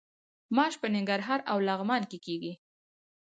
ماش 0.55 0.73
په 0.81 0.87
ننګرهار 0.95 1.39
او 1.51 1.57
لغمان 1.67 2.03
کې 2.09 2.17
کیږي. 2.25 2.53